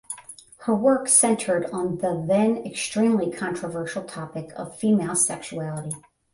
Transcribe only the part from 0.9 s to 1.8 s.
centered